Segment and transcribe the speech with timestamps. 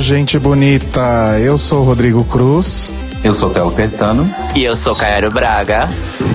[0.00, 1.38] gente bonita!
[1.40, 2.90] Eu sou o Rodrigo Cruz.
[3.22, 4.28] Eu sou Telo Caetano.
[4.54, 5.90] E eu sou Cairo Braga.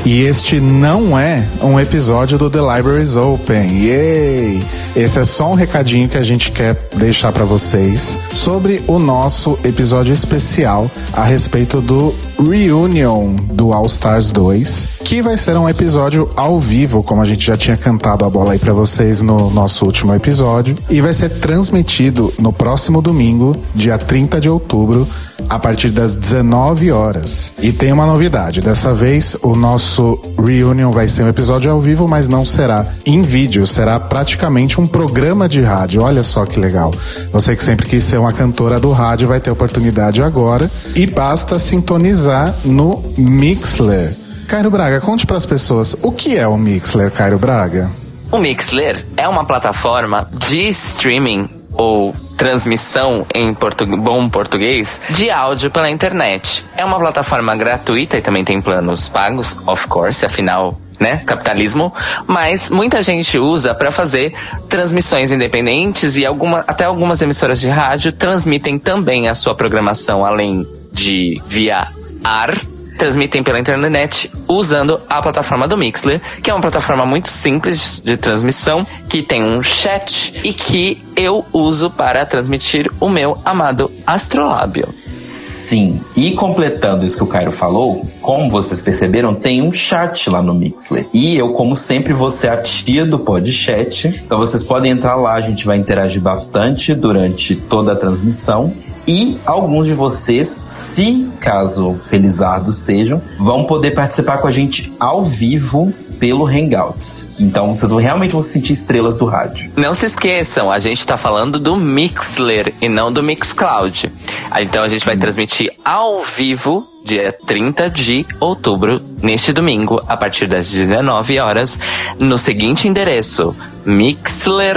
[0.05, 3.85] E este não é um episódio do The Libraries Open.
[3.85, 4.63] Yay!
[4.95, 9.57] Esse é só um recadinho que a gente quer deixar para vocês sobre o nosso
[9.63, 16.31] episódio especial a respeito do Reunion do All Stars 2, que vai ser um episódio
[16.35, 19.85] ao vivo, como a gente já tinha cantado a bola aí para vocês no nosso
[19.85, 25.07] último episódio, e vai ser transmitido no próximo domingo, dia 30 de outubro,
[25.47, 27.53] a partir das 19 horas.
[27.61, 32.07] E tem uma novidade, dessa vez o nosso Reunion vai ser um episódio ao vivo,
[32.09, 36.01] mas não será em vídeo, será praticamente um programa de rádio.
[36.01, 36.91] Olha só que legal.
[37.31, 41.59] Você que sempre quis ser uma cantora do rádio vai ter oportunidade agora e basta
[41.59, 44.24] sintonizar no Mixler.
[44.47, 47.89] Cairo Braga, conte para as pessoas o que é o Mixler, Cairo Braga.
[48.31, 55.71] O Mixler é uma plataforma de streaming ou transmissão em portu bom português de áudio
[55.71, 56.63] pela internet.
[56.75, 61.93] É uma plataforma gratuita e também tem planos pagos, of course, afinal né, capitalismo,
[62.25, 64.33] mas muita gente usa para fazer
[64.69, 70.65] transmissões independentes e alguma, até algumas emissoras de rádio transmitem também a sua programação além
[70.93, 71.87] de via
[72.23, 72.57] ar
[72.97, 78.17] transmitem pela internet usando a plataforma do Mixler, que é uma plataforma muito simples de
[78.17, 84.87] transmissão, que tem um chat e que eu uso para transmitir o meu amado Astrolábio.
[85.25, 90.41] Sim, e completando isso que o Cairo falou, como vocês perceberam, tem um chat lá
[90.41, 91.07] no Mixler.
[91.11, 94.07] E eu, como sempre, vou ser a tia do podcast.
[94.07, 98.71] Então vocês podem entrar lá, a gente vai interagir bastante durante toda a transmissão.
[99.07, 105.23] E alguns de vocês, se caso felizardos sejam, vão poder participar com a gente ao
[105.23, 107.39] vivo pelo Hangouts.
[107.39, 109.71] Então vocês vão realmente vão se sentir estrelas do rádio.
[109.75, 114.11] Não se esqueçam, a gente está falando do Mixler e não do Mixcloud.
[114.59, 120.47] Então a gente vai transmitir ao vivo dia 30 de outubro, neste domingo, a partir
[120.47, 121.79] das 19 horas,
[122.17, 123.55] no seguinte endereço:
[123.85, 124.69] mixler.com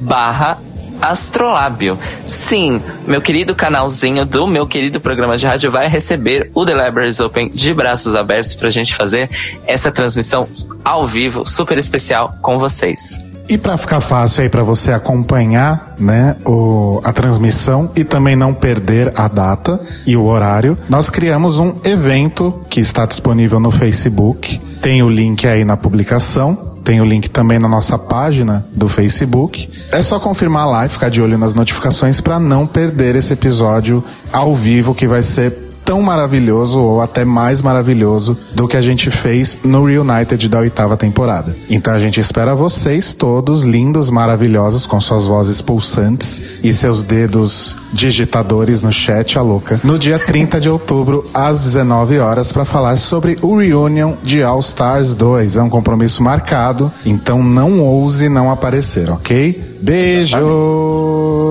[0.00, 0.58] barra
[1.02, 1.98] Astrolábio.
[2.24, 7.18] Sim, meu querido canalzinho do meu querido programa de rádio vai receber o The Libraries
[7.18, 9.28] Open de braços abertos pra gente fazer
[9.66, 10.48] essa transmissão
[10.84, 13.20] ao vivo, super especial com vocês.
[13.48, 18.54] E para ficar fácil aí para você acompanhar, né, o, a transmissão e também não
[18.54, 24.58] perder a data e o horário, nós criamos um evento que está disponível no Facebook.
[24.80, 29.68] Tem o link aí na publicação tem o link também na nossa página do Facebook.
[29.90, 34.04] É só confirmar lá e ficar de olho nas notificações para não perder esse episódio
[34.32, 35.61] ao vivo que vai ser
[35.92, 40.96] tão maravilhoso ou até mais maravilhoso do que a gente fez no Reunited da oitava
[40.96, 41.54] temporada.
[41.68, 47.76] Então a gente espera vocês todos lindos, maravilhosos, com suas vozes pulsantes e seus dedos
[47.92, 52.96] digitadores no chat, a louca, no dia 30 de outubro, às 19 horas, para falar
[52.96, 55.58] sobre o Reunion de All Stars 2.
[55.58, 59.76] É um compromisso marcado, então não ouse não aparecer, ok?
[59.82, 60.38] Beijo!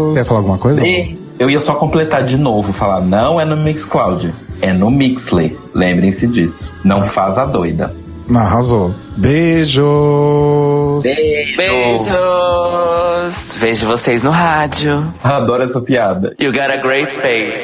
[0.09, 0.81] Você ia falar alguma coisa?
[0.81, 1.20] Beijo.
[1.41, 4.31] Eu ia só completar de novo, falar, não é no Mixcloud,
[4.61, 5.57] é no Mixley.
[5.73, 6.75] Lembrem-se disso.
[6.83, 7.91] Não faz a doida.
[8.31, 8.93] Arrasou.
[9.17, 11.01] Beijos!
[11.01, 11.57] Beijos!
[11.57, 13.55] Beijos!
[13.59, 15.03] Vejo vocês no rádio.
[15.23, 16.35] Adoro essa piada.
[16.39, 17.57] You got a great face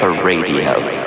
[0.00, 0.99] for radio.